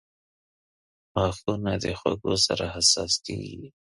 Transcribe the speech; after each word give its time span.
•غاښونه 1.15 1.71
د 1.83 1.85
خوږو 1.99 2.33
سره 2.47 2.65
حساس 2.75 3.13
کیږي. 3.25 3.67